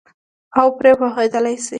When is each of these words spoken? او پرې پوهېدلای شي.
او 0.59 0.67
پرې 0.77 0.91
پوهېدلای 0.99 1.55
شي. 1.63 1.69